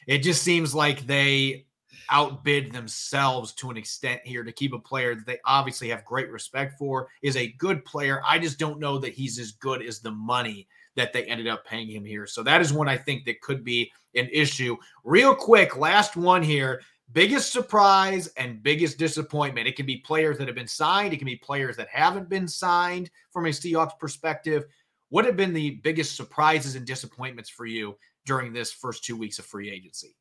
[0.08, 1.66] It just seems like they
[2.10, 6.28] outbid themselves to an extent here to keep a player that they obviously have great
[6.30, 8.20] respect for, is a good player.
[8.26, 11.64] I just don't know that he's as good as the money that they ended up
[11.64, 12.26] paying him here.
[12.26, 14.76] So that is one I think that could be an issue.
[15.04, 16.82] Real quick, last one here.
[17.12, 19.66] Biggest surprise and biggest disappointment.
[19.66, 22.46] It can be players that have been signed, it can be players that haven't been
[22.46, 24.64] signed from a Seahawks perspective.
[25.08, 29.40] What have been the biggest surprises and disappointments for you during this first two weeks
[29.40, 30.16] of free agency?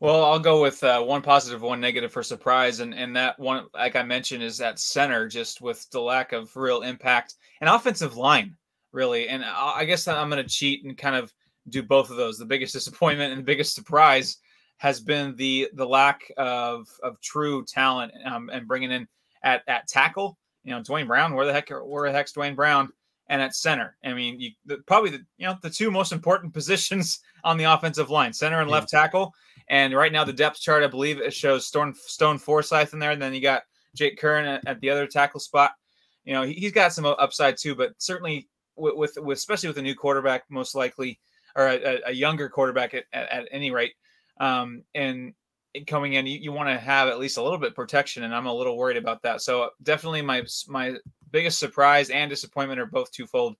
[0.00, 3.66] Well, I'll go with uh, one positive, one negative for surprise, and and that one,
[3.74, 8.16] like I mentioned, is that center just with the lack of real impact and offensive
[8.16, 8.56] line
[8.92, 9.28] really.
[9.28, 11.32] And I guess I'm going to cheat and kind of
[11.68, 12.38] do both of those.
[12.38, 14.38] The biggest disappointment and the biggest surprise
[14.78, 19.06] has been the the lack of of true talent um, and bringing in
[19.42, 20.38] at at tackle.
[20.64, 21.34] You know, Duane Brown.
[21.34, 22.90] Where the heck where the heck's Duane Brown?
[23.28, 26.52] And at center, I mean, you the, probably the you know the two most important
[26.54, 29.32] positions on the offensive line, center and left tackle.
[29.68, 33.12] And right now, the depth chart, I believe, it shows Stone Stone Forsythe in there.
[33.12, 33.62] And then you got
[33.94, 35.72] Jake Curhan at, at the other tackle spot.
[36.24, 38.48] You know, he, has got some upside too, but certainly
[38.80, 41.20] with, with, with especially with a new quarterback, most likely,
[41.54, 43.94] or a, a younger quarterback at, at, at any rate,
[44.40, 45.34] um, and
[45.86, 48.46] coming in, you, you want to have at least a little bit protection, and I'm
[48.46, 49.40] a little worried about that.
[49.40, 50.96] So definitely, my my
[51.30, 53.56] biggest surprise and disappointment are both twofold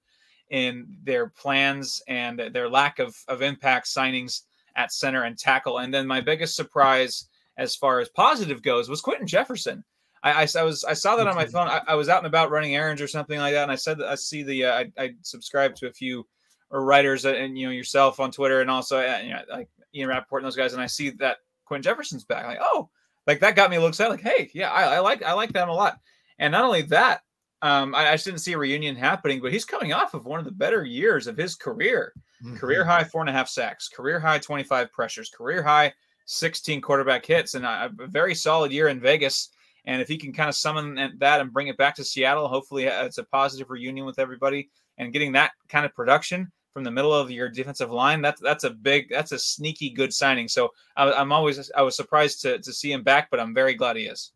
[0.51, 4.43] in their plans and their lack of of impact signings
[4.77, 5.79] at center and tackle.
[5.79, 9.85] And then my biggest surprise, as far as positive goes, was Quinton Jefferson.
[10.23, 11.69] I, I, I, was I saw that on my phone.
[11.69, 13.99] I, I, was out and about running errands or something like that, and I said
[13.99, 16.27] that I see the uh, I, I subscribe to a few
[16.71, 20.09] writers uh, and you know yourself on Twitter and also uh, you know like Ian
[20.09, 22.45] Rapoport and those guys, and I see that Quinn Jefferson's back.
[22.45, 22.91] I'm like oh,
[23.27, 24.11] like that got me a little excited.
[24.11, 25.99] Like hey, yeah, I, I like I like them a lot.
[26.39, 27.23] And not only that,
[27.63, 30.47] um, I, I didn't see a reunion happening, but he's coming off of one of
[30.47, 32.13] the better years of his career.
[32.43, 32.57] Mm-hmm.
[32.57, 35.93] Career high four and a half sacks, career high 25 pressures, career high
[36.25, 39.51] 16 quarterback hits, and a, a very solid year in Vegas.
[39.85, 42.89] And if he can kind of summon that and bring it back to Seattle, hopefully
[42.89, 46.91] uh, it's a positive reunion with everybody and getting that kind of production from the
[46.91, 48.23] middle of your defensive line.
[48.23, 50.49] That's that's a big, that's a sneaky good signing.
[50.49, 53.75] So I, I'm always I was surprised to to see him back, but I'm very
[53.75, 54.33] glad he is.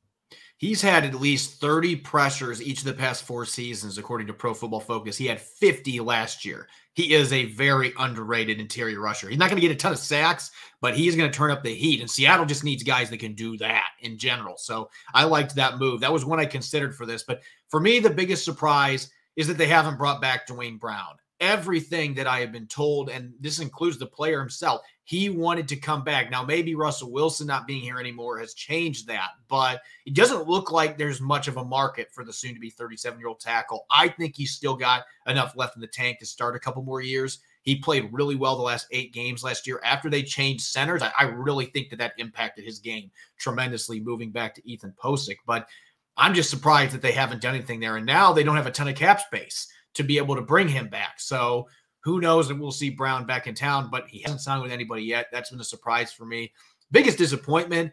[0.57, 4.55] He's had at least 30 pressures each of the past four seasons, according to Pro
[4.55, 5.17] Football Focus.
[5.17, 6.69] He had 50 last year.
[6.95, 9.29] He is a very underrated interior rusher.
[9.29, 11.63] He's not going to get a ton of sacks, but he's going to turn up
[11.63, 12.01] the heat.
[12.01, 14.57] And Seattle just needs guys that can do that in general.
[14.57, 16.01] So I liked that move.
[16.01, 17.25] That was one I considered for this.
[17.25, 22.15] But for me, the biggest surprise is that they haven't brought back Duane Brown everything
[22.15, 24.81] that I have been told, and this includes the player himself.
[25.07, 26.31] He wanted to come back.
[26.31, 30.73] Now, maybe Russell Wilson not being here anymore has changed that, but it doesn't look
[30.73, 33.85] like there's much of a market for the soon to be 37 year old tackle.
[33.91, 37.03] I think he's still got enough left in the tank to start a couple more
[37.03, 37.41] years.
[37.63, 39.81] He played really well the last eight games last year.
[39.85, 44.31] After they changed centers, I, I really think that that impacted his game tremendously moving
[44.31, 45.37] back to Ethan Pocic.
[45.47, 45.69] But
[46.17, 47.97] I'm just surprised that they haven't done anything there.
[47.97, 50.69] And now they don't have a ton of cap space to be able to bring
[50.69, 51.21] him back.
[51.21, 51.69] So
[52.05, 55.03] who knows that we'll see Brown back in town, but he hasn't signed with anybody
[55.03, 55.27] yet.
[55.33, 56.53] That's been a surprise for me.
[56.91, 57.93] Biggest disappointment,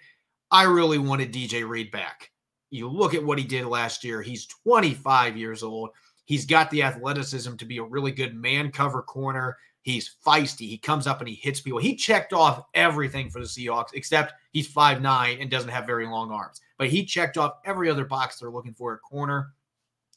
[0.52, 2.30] I really wanted DJ Reed back.
[2.72, 4.22] you look at what he did last year.
[4.22, 5.92] He's 25 years old.
[6.26, 9.58] He's got the athleticism to be a really good man cover corner.
[9.82, 10.70] He's feisty.
[10.70, 11.80] He comes up and he hits people.
[11.80, 16.06] He checked off everything for the Seahawks, except he's five nine and doesn't have very
[16.06, 16.62] long arms.
[16.78, 19.54] But he checked off every other box they're looking for at corner.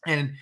[0.07, 0.35] And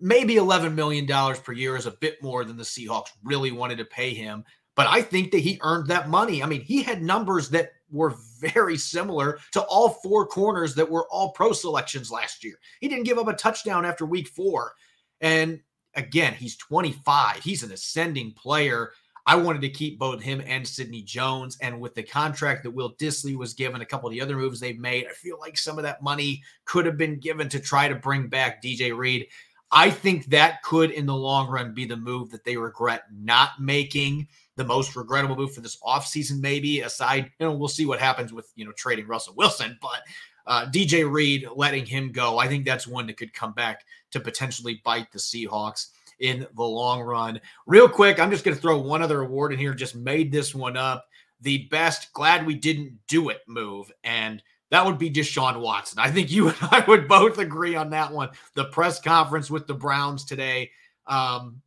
[0.00, 3.84] maybe $11 million per year is a bit more than the Seahawks really wanted to
[3.84, 4.44] pay him.
[4.76, 6.42] But I think that he earned that money.
[6.42, 11.06] I mean, he had numbers that were very similar to all four corners that were
[11.10, 12.54] all pro selections last year.
[12.80, 14.72] He didn't give up a touchdown after week four.
[15.20, 15.60] And
[15.94, 17.42] again, he's 25.
[17.42, 18.92] He's an ascending player.
[19.26, 21.58] I wanted to keep both him and Sidney Jones.
[21.60, 24.60] And with the contract that Will Dissly was given, a couple of the other moves
[24.60, 27.88] they've made, I feel like some of that money could have been given to try
[27.88, 29.26] to bring back DJ Reed.
[29.72, 33.60] I think that could, in the long run, be the move that they regret not
[33.60, 34.26] making.
[34.56, 38.32] The most regrettable move for this offseason, maybe aside, you know, we'll see what happens
[38.32, 39.78] with, you know, trading Russell Wilson.
[39.80, 40.02] But
[40.46, 44.20] uh, DJ Reed, letting him go, I think that's one that could come back to
[44.20, 47.40] potentially bite the Seahawks in the long run.
[47.66, 49.72] Real quick, I'm just going to throw one other award in here.
[49.72, 51.06] Just made this one up.
[51.42, 53.90] The best glad we didn't do it move.
[54.04, 55.98] And that would be Deshaun Watson.
[55.98, 58.30] I think you and I would both agree on that one.
[58.54, 60.70] The press conference with the Browns today.
[61.06, 61.60] Um,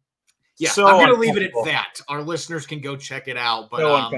[0.58, 2.00] yeah, so I'm going to leave it at that.
[2.08, 3.70] Our listeners can go check it out.
[3.70, 4.14] But so um.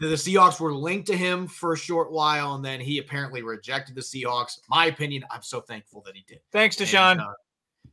[0.00, 3.94] The Seahawks were linked to him for a short while, and then he apparently rejected
[3.94, 4.58] the Seahawks.
[4.68, 6.40] My opinion, I'm so thankful that he did.
[6.50, 7.12] Thanks, Deshaun.
[7.12, 7.32] And, uh,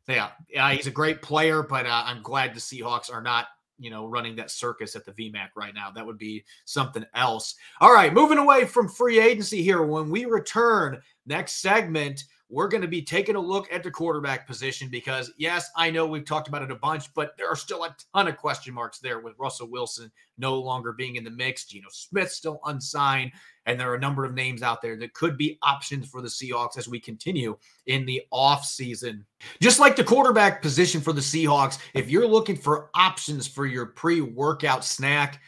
[0.07, 3.47] yeah, yeah, he's a great player, but uh, I'm glad the Seahawks are not,
[3.81, 5.89] you know, running that circus at the VMAC right now.
[5.91, 7.55] That would be something else.
[7.81, 9.81] All right, moving away from free agency here.
[9.81, 14.45] When we return next segment, we're going to be taking a look at the quarterback
[14.45, 17.85] position because, yes, I know we've talked about it a bunch, but there are still
[17.85, 21.65] a ton of question marks there with Russell Wilson no longer being in the mix.
[21.65, 23.31] Geno Smith still unsigned.
[23.65, 26.27] And there are a number of names out there that could be options for the
[26.27, 29.23] Seahawks as we continue in the offseason.
[29.61, 33.85] Just like the quarterback position for the Seahawks, if you're looking for options for your
[33.85, 35.39] pre workout snack,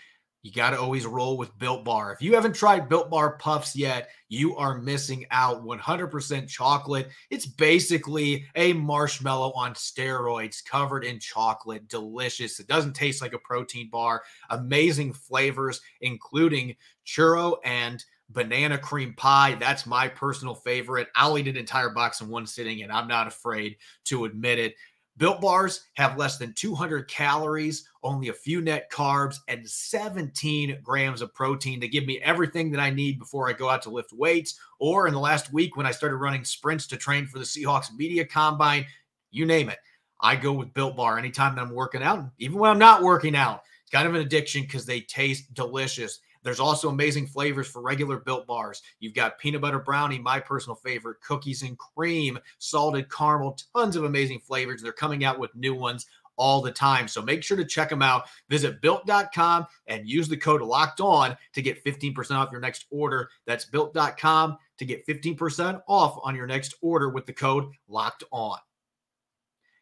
[0.44, 2.12] you got to always roll with Built Bar.
[2.12, 5.64] If you haven't tried Built Bar Puffs yet, you are missing out.
[5.66, 7.08] 100% chocolate.
[7.30, 11.88] It's basically a marshmallow on steroids covered in chocolate.
[11.88, 12.60] Delicious.
[12.60, 14.24] It doesn't taste like a protein bar.
[14.50, 16.76] Amazing flavors, including
[17.06, 19.56] churro and banana cream pie.
[19.56, 21.08] That's my personal favorite.
[21.16, 24.76] I'll eat an entire box in one sitting, and I'm not afraid to admit it.
[25.18, 31.22] Built bars have less than 200 calories, only a few net carbs, and 17 grams
[31.22, 34.12] of protein to give me everything that I need before I go out to lift
[34.12, 34.60] weights.
[34.80, 37.94] Or in the last week, when I started running sprints to train for the Seahawks
[37.96, 38.88] media combine,
[39.30, 39.78] you name it.
[40.20, 43.36] I go with Built Bar anytime that I'm working out, even when I'm not working
[43.36, 43.62] out.
[43.84, 46.22] It's kind of an addiction because they taste delicious.
[46.44, 48.82] There's also amazing flavors for regular built bars.
[49.00, 54.04] You've got peanut butter brownie, my personal favorite, cookies and cream, salted caramel, tons of
[54.04, 54.82] amazing flavors.
[54.82, 57.08] They're coming out with new ones all the time.
[57.08, 58.26] So make sure to check them out.
[58.50, 63.30] Visit built.com and use the code locked on to get 15% off your next order.
[63.46, 68.58] That's built.com to get 15% off on your next order with the code locked on.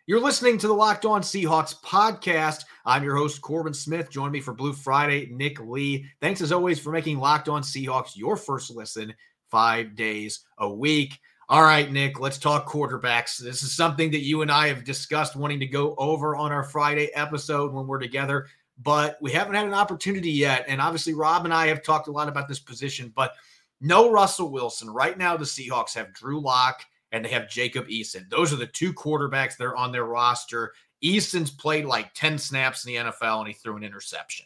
[0.07, 2.65] You're listening to the Locked On Seahawks podcast.
[2.85, 4.09] I'm your host, Corbin Smith.
[4.09, 6.05] Join me for Blue Friday, Nick Lee.
[6.19, 9.13] Thanks as always for making Locked On Seahawks your first listen
[9.49, 11.19] five days a week.
[11.49, 13.37] All right, Nick, let's talk quarterbacks.
[13.37, 16.63] This is something that you and I have discussed wanting to go over on our
[16.63, 18.47] Friday episode when we're together,
[18.81, 20.65] but we haven't had an opportunity yet.
[20.67, 23.33] And obviously, Rob and I have talked a lot about this position, but
[23.81, 24.89] no Russell Wilson.
[24.89, 28.29] Right now, the Seahawks have Drew Lock and they have Jacob Eason.
[28.29, 30.73] Those are the two quarterbacks that are on their roster.
[31.01, 34.45] Eason's played like 10 snaps in the NFL and he threw an interception.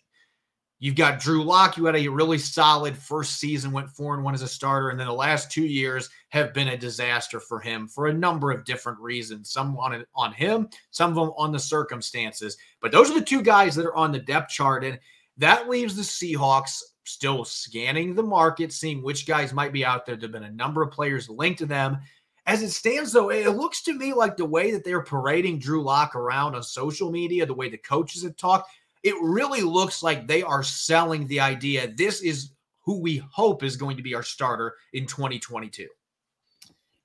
[0.79, 4.33] You've got Drew Lock, who had a really solid first season, went four and one
[4.33, 7.87] as a starter, and then the last two years have been a disaster for him
[7.87, 9.51] for a number of different reasons.
[9.51, 12.57] Some on on him, some of them on the circumstances.
[12.81, 14.99] But those are the two guys that are on the depth chart, and
[15.37, 20.17] that leaves the Seahawks still scanning the market, seeing which guys might be out there.
[20.17, 21.99] There've been a number of players linked to them
[22.45, 25.81] as it stands, though, it looks to me like the way that they're parading Drew
[25.81, 28.69] Lock around on social media, the way the coaches have talked,
[29.03, 33.77] it really looks like they are selling the idea this is who we hope is
[33.77, 35.87] going to be our starter in 2022.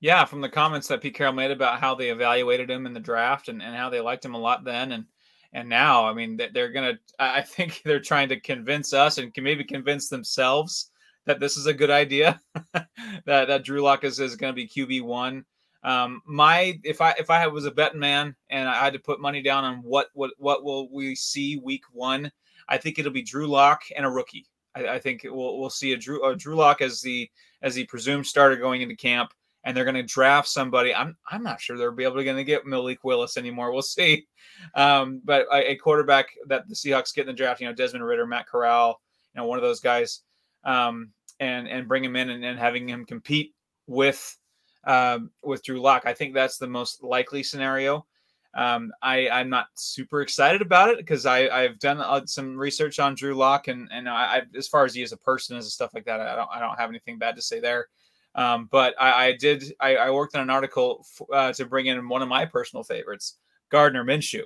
[0.01, 3.01] Yeah, from the comments that Pete Carroll made about how they evaluated him in the
[3.01, 5.05] draft and, and how they liked him a lot then and
[5.53, 6.99] and now, I mean, they're gonna.
[7.19, 10.91] I think they're trying to convince us and maybe convince themselves
[11.27, 12.41] that this is a good idea.
[12.75, 12.87] that
[13.27, 15.45] that Drew Lock is, is going to be QB one.
[15.83, 19.21] Um, my if I if I was a betting man and I had to put
[19.21, 22.31] money down on what what what will we see week one,
[22.69, 24.47] I think it'll be Drew Lock and a rookie.
[24.75, 27.31] I, I think we'll we'll see a Drew a Drew Lock as the
[27.63, 29.33] as the presumed starter going into camp,
[29.65, 30.95] and they're going to draft somebody.
[30.95, 33.73] I'm I'm not sure they'll be able to going to get Malik Willis anymore.
[33.73, 34.27] We'll see.
[34.75, 38.05] Um, but a, a, quarterback that the Seahawks get in the draft, you know, Desmond
[38.05, 39.01] Ridder, Matt Corral,
[39.35, 40.21] you know, one of those guys,
[40.65, 43.55] um, and and bring him in and, and having him compete
[43.87, 44.37] with
[44.85, 46.03] um, with Drew Lock.
[46.07, 48.07] I think that's the most likely scenario.
[48.55, 52.99] Um, I I'm not super excited about it because I I've done uh, some research
[52.99, 55.65] on Drew Lock and and I, I, as far as he as a person and
[55.65, 57.89] stuff like that, I don't I don't have anything bad to say there.
[58.35, 61.87] Um, but I, I did I, I, worked on an article f- uh, to bring
[61.87, 63.39] in one of my personal favorites,
[63.71, 64.45] Gardner Minshew,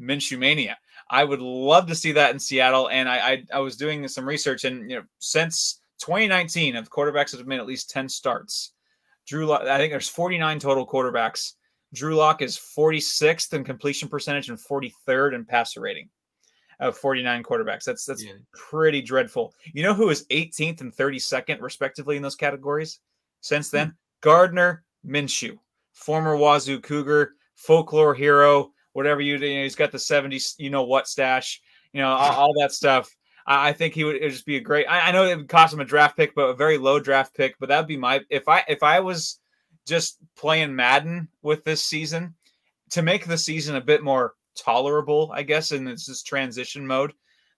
[0.00, 0.78] Minshew mania.
[1.08, 4.26] I would love to see that in Seattle, and I I, I was doing some
[4.26, 8.72] research and you know since 2019, of quarterbacks have made at least 10 starts.
[9.26, 11.54] Drew, I think there's 49 total quarterbacks
[11.94, 16.08] Drew Lock is 46th in completion percentage and 43rd in passer rating
[16.78, 17.84] of 49 quarterbacks.
[17.84, 18.32] That's that's yeah.
[18.52, 19.54] pretty dreadful.
[19.72, 23.00] You know who is 18th and 32nd respectively in those categories
[23.40, 23.88] since then?
[23.88, 23.96] Mm-hmm.
[24.22, 25.58] Gardner Minshew,
[25.92, 30.84] former Wazoo Cougar, folklore hero, whatever you, you know, he's got the 70s, you know
[30.84, 31.60] what stash,
[31.92, 33.14] you know, all, all that stuff.
[33.46, 34.86] I, I think he would just be a great.
[34.86, 37.34] I, I know it would cost him a draft pick, but a very low draft
[37.36, 37.56] pick.
[37.60, 39.38] But that would be my if I if I was
[39.86, 42.34] just playing Madden with this season
[42.90, 47.12] to make the season a bit more tolerable, I guess, in this, this transition mode.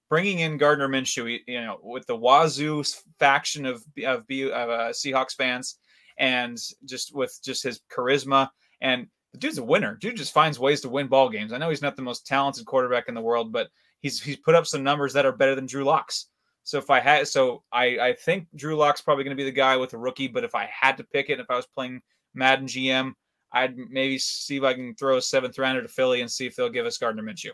[0.08, 2.82] Bringing in Gardner Minshew, you know, with the Wazoo
[3.20, 5.76] faction of of, of uh, Seahawks fans,
[6.18, 8.48] and just with just his charisma
[8.80, 9.96] and the dude's a winner.
[9.96, 11.52] Dude just finds ways to win ball games.
[11.52, 13.68] I know he's not the most talented quarterback in the world, but
[14.00, 16.26] he's he's put up some numbers that are better than Drew Lock's.
[16.64, 19.52] So if I had, so I I think Drew Lock's probably going to be the
[19.52, 20.28] guy with a rookie.
[20.28, 22.00] But if I had to pick it, if I was playing
[22.34, 23.12] Madden GM,
[23.52, 26.56] I'd maybe see if I can throw a seventh rounder to Philly and see if
[26.56, 27.52] they'll give us Gardner Minshew.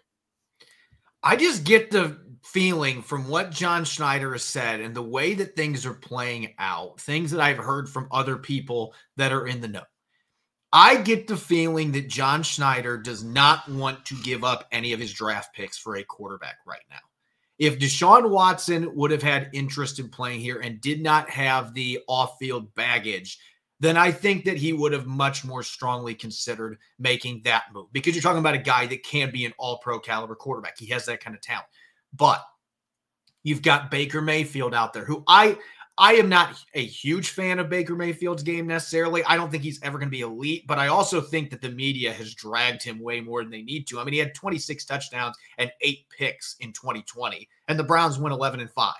[1.22, 5.56] I just get the feeling from what John Schneider has said and the way that
[5.56, 9.68] things are playing out, things that I've heard from other people that are in the
[9.68, 9.84] know.
[10.74, 15.00] I get the feeling that John Schneider does not want to give up any of
[15.00, 16.98] his draft picks for a quarterback right now.
[17.58, 22.00] If Deshaun Watson would have had interest in playing here and did not have the
[22.08, 23.38] off field baggage
[23.80, 28.14] then I think that he would have much more strongly considered making that move because
[28.14, 30.78] you're talking about a guy that can be an all pro caliber quarterback.
[30.78, 31.66] He has that kind of talent.
[32.12, 32.42] But
[33.42, 35.58] you've got Baker Mayfield out there who I
[35.96, 39.22] I am not a huge fan of Baker Mayfield's game necessarily.
[39.24, 41.70] I don't think he's ever going to be elite, but I also think that the
[41.70, 44.00] media has dragged him way more than they need to.
[44.00, 48.32] I mean, he had 26 touchdowns and 8 picks in 2020 and the Browns went
[48.32, 48.94] 11 and 5.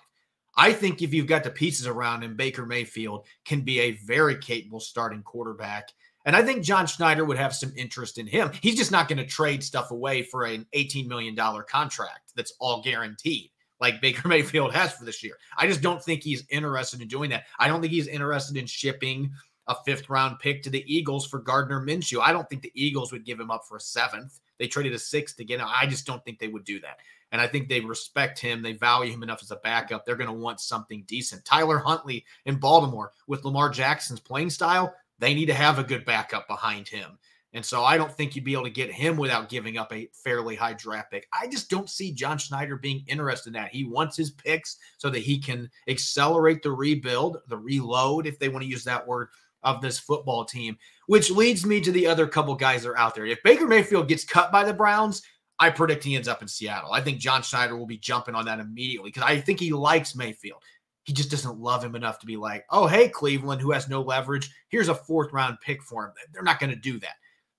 [0.56, 4.36] I think if you've got the pieces around him, Baker Mayfield can be a very
[4.36, 5.88] capable starting quarterback.
[6.26, 8.50] And I think John Schneider would have some interest in him.
[8.62, 11.36] He's just not going to trade stuff away for an $18 million
[11.68, 13.50] contract that's all guaranteed,
[13.84, 15.36] like Baker Mayfield has for this year.
[15.58, 17.44] I just don't think he's interested in doing that.
[17.58, 19.30] I don't think he's interested in shipping
[19.66, 22.20] a fifth round pick to the Eagles for Gardner Minshew.
[22.20, 24.40] I don't think the Eagles would give him up for a seventh.
[24.58, 25.66] They traded a sixth to get him.
[25.68, 26.98] I just don't think they would do that.
[27.30, 28.62] And I think they respect him.
[28.62, 30.06] They value him enough as a backup.
[30.06, 31.44] They're going to want something decent.
[31.44, 36.04] Tyler Huntley in Baltimore with Lamar Jackson's playing style, they need to have a good
[36.04, 37.18] backup behind him.
[37.54, 40.08] And so I don't think you'd be able to get him without giving up a
[40.12, 41.28] fairly high draft pick.
[41.32, 43.70] I just don't see John Schneider being interested in that.
[43.70, 48.48] He wants his picks so that he can accelerate the rebuild, the reload, if they
[48.48, 49.28] want to use that word,
[49.62, 53.14] of this football team, which leads me to the other couple guys that are out
[53.14, 53.24] there.
[53.24, 55.22] If Baker Mayfield gets cut by the Browns,
[55.58, 56.92] I predict he ends up in Seattle.
[56.92, 60.16] I think John Schneider will be jumping on that immediately because I think he likes
[60.16, 60.62] Mayfield.
[61.04, 64.02] He just doesn't love him enough to be like, oh, hey, Cleveland, who has no
[64.02, 66.12] leverage, here's a fourth round pick for him.
[66.32, 67.14] They're not going to do that.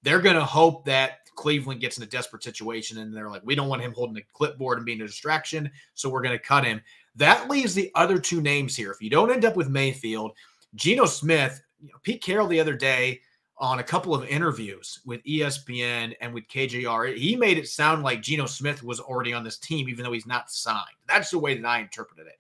[0.05, 3.55] They're going to hope that Cleveland gets in a desperate situation and they're like, we
[3.55, 5.69] don't want him holding a clipboard and being a distraction.
[5.95, 6.79] So we're going to cut him.
[7.15, 8.91] That leaves the other two names here.
[8.91, 10.33] If you don't end up with Mayfield,
[10.75, 13.19] Geno Smith, you know, Pete Carroll the other day
[13.57, 18.21] on a couple of interviews with ESPN and with KJR, he made it sound like
[18.21, 20.85] Geno Smith was already on this team, even though he's not signed.
[21.07, 22.35] That's the way that I interpreted it.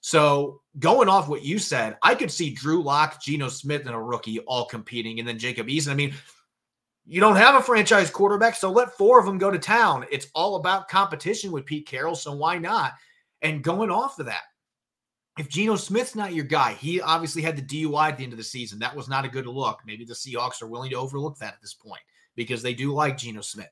[0.00, 4.00] So going off what you said, I could see Drew Lock, Geno Smith, and a
[4.00, 5.90] rookie all competing, and then Jacob Eason.
[5.90, 6.14] I mean,
[7.06, 10.06] you don't have a franchise quarterback, so let four of them go to town.
[10.10, 12.92] It's all about competition with Pete Carroll, so why not?
[13.42, 14.42] And going off of that,
[15.38, 18.38] if Geno Smith's not your guy, he obviously had the DUI at the end of
[18.38, 18.78] the season.
[18.78, 19.80] That was not a good look.
[19.86, 22.02] Maybe the Seahawks are willing to overlook that at this point
[22.36, 23.70] because they do like Geno Smith.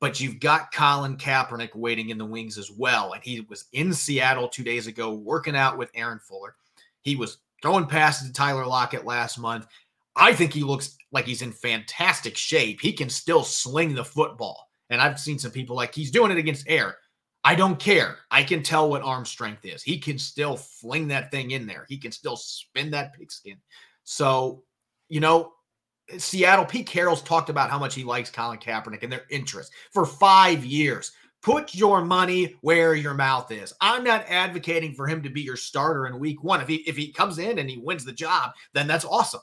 [0.00, 3.12] But you've got Colin Kaepernick waiting in the wings as well.
[3.12, 6.56] And he was in Seattle two days ago working out with Aaron Fuller.
[7.00, 9.66] He was throwing passes to Tyler Lockett last month.
[10.16, 12.80] I think he looks like he's in fantastic shape.
[12.80, 14.68] He can still sling the football.
[14.90, 16.96] And I've seen some people like he's doing it against air.
[17.42, 18.16] I don't care.
[18.30, 19.82] I can tell what arm strength is.
[19.82, 21.84] He can still fling that thing in there.
[21.88, 23.58] He can still spin that pigskin.
[24.04, 24.62] So,
[25.08, 25.52] you know,
[26.18, 30.06] Seattle, Pete Carroll's talked about how much he likes Colin Kaepernick and their interest for
[30.06, 31.12] five years.
[31.42, 33.74] Put your money where your mouth is.
[33.80, 36.62] I'm not advocating for him to be your starter in week one.
[36.62, 39.42] If he if he comes in and he wins the job, then that's awesome.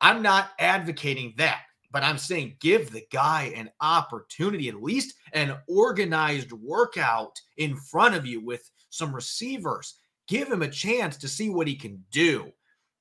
[0.00, 5.56] I'm not advocating that, but I'm saying give the guy an opportunity, at least an
[5.68, 9.94] organized workout in front of you with some receivers.
[10.28, 12.52] Give him a chance to see what he can do.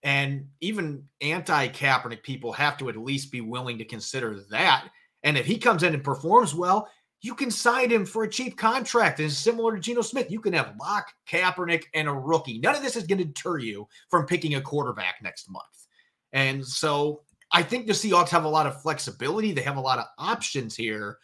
[0.03, 4.89] And even anti Kaepernick people have to at least be willing to consider that.
[5.23, 6.87] And if he comes in and performs well,
[7.21, 9.19] you can sign him for a cheap contract.
[9.19, 12.59] And similar to Geno Smith, you can have Lock, Kaepernick, and a rookie.
[12.59, 15.84] None of this is going to deter you from picking a quarterback next month.
[16.33, 17.21] And so
[17.51, 19.51] I think the Seahawks have a lot of flexibility.
[19.51, 21.17] They have a lot of options here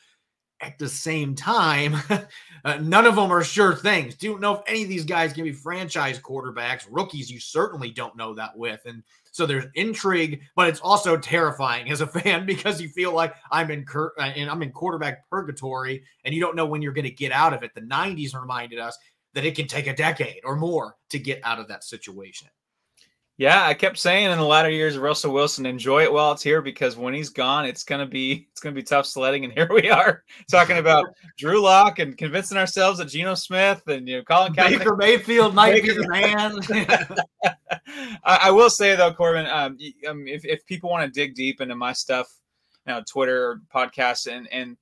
[0.61, 1.95] at the same time,
[2.65, 4.15] uh, none of them are sure things.
[4.15, 6.87] Do you know if any of these guys can be franchise quarterbacks?
[6.89, 8.79] Rookies, you certainly don't know that with.
[8.85, 13.35] And so there's intrigue, but it's also terrifying as a fan because you feel like
[13.51, 16.93] I'm in cur- uh, and I'm in quarterback purgatory, and you don't know when you're
[16.93, 17.73] going to get out of it.
[17.73, 18.97] The '90s reminded us
[19.33, 22.49] that it can take a decade or more to get out of that situation.
[23.41, 26.43] Yeah, I kept saying in the latter years of Russell Wilson, enjoy it while it's
[26.43, 29.45] here because when he's gone, it's gonna be it's gonna be tough sledding.
[29.45, 31.07] And here we are talking about
[31.39, 34.77] Drew Lock and convincing ourselves that Geno Smith and you know Colin Kaepernick.
[34.77, 35.87] Baker Mayfield might Baker.
[35.87, 36.59] be the man.
[38.23, 39.75] I, I, will say though, Corbin, um,
[40.07, 42.31] um, if if people want to dig deep into my stuff,
[42.85, 44.77] you know, Twitter, podcasts, and and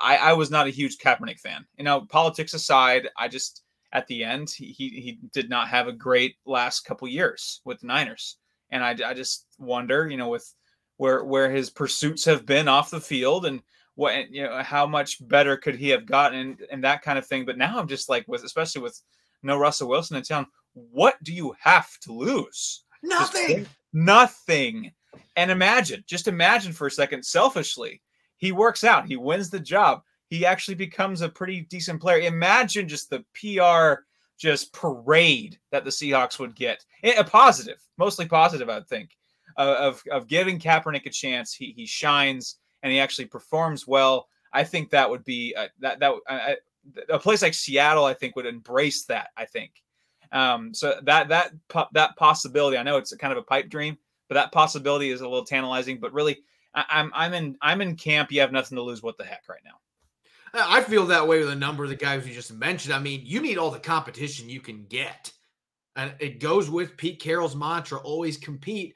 [0.00, 1.64] I, I was not a huge Kaepernick fan.
[1.78, 3.62] You know, politics aside, I just
[3.94, 7.86] at the end, he, he, did not have a great last couple years with the
[7.86, 8.36] Niners.
[8.70, 10.52] And I, I just wonder, you know, with
[10.96, 13.62] where where his pursuits have been off the field and
[13.94, 17.26] what you know how much better could he have gotten and, and that kind of
[17.26, 17.44] thing.
[17.44, 19.00] But now I'm just like with especially with
[19.42, 22.84] no Russell Wilson in town, what do you have to lose?
[23.02, 23.66] Nothing.
[23.92, 24.92] Nothing.
[25.36, 28.02] And imagine, just imagine for a second, selfishly,
[28.38, 30.02] he works out, he wins the job
[30.34, 32.18] he actually becomes a pretty decent player.
[32.20, 34.02] Imagine just the PR
[34.36, 36.84] just parade that the Seahawks would get.
[37.04, 39.16] A positive, mostly positive, I would think,
[39.56, 41.54] uh, of of giving Kaepernick a chance.
[41.54, 44.28] He he shines and he actually performs well.
[44.52, 46.14] I think that would be uh, that that
[47.08, 48.04] a place like Seattle.
[48.04, 49.28] I think would embrace that.
[49.36, 49.82] I think.
[50.32, 51.52] Um, so that that
[51.92, 55.28] that possibility, I know it's kind of a pipe dream, but that possibility is a
[55.28, 56.00] little tantalizing.
[56.00, 56.38] But really,
[56.74, 58.32] I, I'm I'm in I'm in camp.
[58.32, 59.02] You have nothing to lose.
[59.02, 59.78] What the heck, right now?
[60.54, 62.94] I feel that way with a number of the guys you just mentioned.
[62.94, 65.32] I mean, you need all the competition you can get.
[65.96, 68.94] And it goes with Pete Carroll's mantra always compete.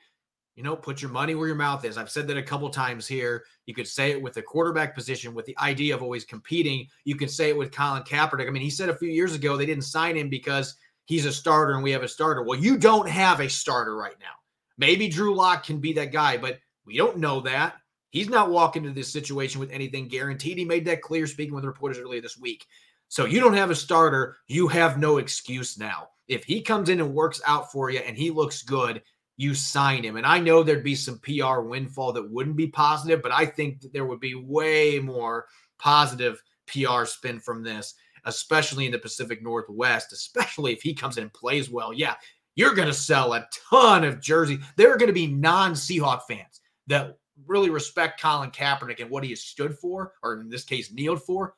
[0.56, 1.96] You know, put your money where your mouth is.
[1.96, 3.44] I've said that a couple times here.
[3.66, 6.88] You could say it with the quarterback position, with the idea of always competing.
[7.04, 8.48] You could say it with Colin Kaepernick.
[8.48, 11.32] I mean, he said a few years ago they didn't sign him because he's a
[11.32, 12.42] starter and we have a starter.
[12.42, 14.34] Well, you don't have a starter right now.
[14.78, 17.76] Maybe Drew Lock can be that guy, but we don't know that.
[18.10, 20.58] He's not walking into this situation with anything guaranteed.
[20.58, 22.66] He made that clear speaking with reporters earlier this week.
[23.08, 24.36] So you don't have a starter.
[24.46, 26.08] You have no excuse now.
[26.26, 29.02] If he comes in and works out for you and he looks good,
[29.36, 30.16] you sign him.
[30.16, 33.80] And I know there'd be some PR windfall that wouldn't be positive, but I think
[33.80, 35.46] that there would be way more
[35.78, 37.94] positive PR spin from this,
[38.24, 41.92] especially in the Pacific Northwest, especially if he comes in and plays well.
[41.92, 42.14] Yeah,
[42.56, 44.58] you're going to sell a ton of jerseys.
[44.76, 47.16] There are going to be non Seahawk fans that
[47.46, 51.22] really respect Colin Kaepernick and what he has stood for, or in this case, kneeled
[51.22, 51.54] for,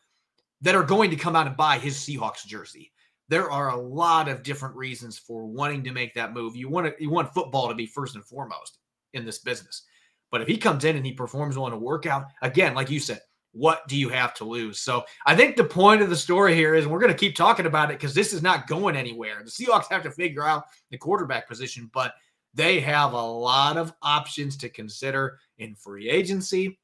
[0.60, 2.92] that are going to come out and buy his Seahawks jersey.
[3.28, 6.56] There are a lot of different reasons for wanting to make that move.
[6.56, 8.78] You want to, you want football to be first and foremost
[9.14, 9.84] in this business.
[10.30, 13.00] But if he comes in and he performs well in a workout, again, like you
[13.00, 13.20] said,
[13.52, 14.80] what do you have to lose?
[14.80, 17.66] So I think the point of the story here is we're going to keep talking
[17.66, 19.42] about it because this is not going anywhere.
[19.44, 22.14] The Seahawks have to figure out the quarterback position, but
[22.54, 26.78] they have a lot of options to consider in free agency.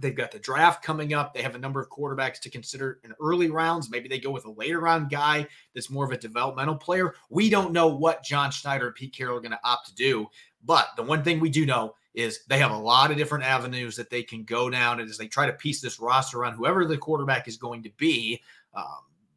[0.00, 1.32] They've got the draft coming up.
[1.32, 3.90] They have a number of quarterbacks to consider in early rounds.
[3.90, 7.14] Maybe they go with a later round guy that's more of a developmental player.
[7.30, 10.26] We don't know what John Schneider and Pete Carroll are going to opt to do.
[10.64, 13.94] But the one thing we do know is they have a lot of different avenues
[13.96, 16.84] that they can go down And as they try to piece this roster around whoever
[16.84, 18.40] the quarterback is going to be.
[18.74, 18.84] Um,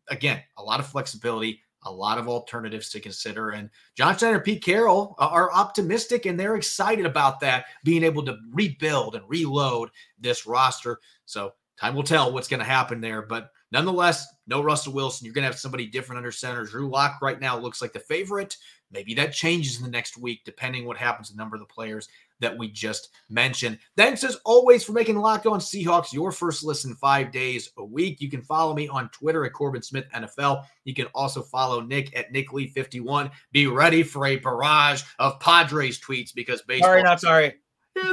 [0.09, 3.51] again, a lot of flexibility a lot of alternatives to consider.
[3.51, 8.23] And John Schneider, Pete Carroll uh, are optimistic and they're excited about that, being able
[8.25, 10.99] to rebuild and reload this roster.
[11.25, 13.21] So time will tell what's going to happen there.
[13.21, 15.25] But nonetheless, no Russell Wilson.
[15.25, 16.65] You're going to have somebody different under center.
[16.65, 18.55] Drew Lock right now looks like the favorite.
[18.91, 21.65] Maybe that changes in the next week, depending what happens to the number of the
[21.65, 22.07] players
[22.39, 23.79] that we just mentioned.
[23.95, 28.21] Thanks as always for making Locked On Seahawks your first listen five days a week.
[28.21, 30.63] You can follow me on Twitter at Corbin Smith NFL.
[30.83, 33.31] You can also follow Nick at Nick Lee 51.
[33.51, 36.89] Be ready for a barrage of Padres tweets because baseball.
[36.89, 37.55] Sorry, not sorry.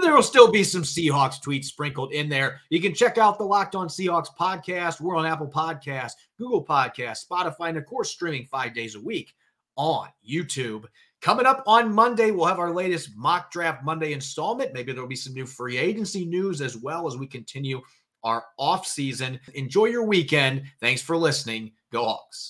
[0.02, 2.60] there will still be some Seahawks tweets sprinkled in there.
[2.70, 5.00] You can check out the Locked On Seahawks podcast.
[5.00, 9.34] We're on Apple Podcasts, Google Podcasts, Spotify, and of course, streaming five days a week
[9.76, 10.84] on YouTube.
[11.24, 14.74] Coming up on Monday, we'll have our latest mock draft Monday installment.
[14.74, 17.80] Maybe there'll be some new free agency news as well as we continue
[18.24, 19.40] our off season.
[19.54, 20.64] Enjoy your weekend.
[20.82, 21.72] Thanks for listening.
[21.90, 22.42] Go Hawks.